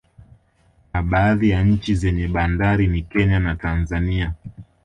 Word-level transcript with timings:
Na 0.93 1.03
baadhi 1.03 1.49
ya 1.49 1.63
nchi 1.63 1.95
zenye 1.95 2.27
bandari 2.27 2.87
ni 2.87 3.01
Kenya 3.01 3.39
na 3.39 3.55
Tanzania 3.55 4.33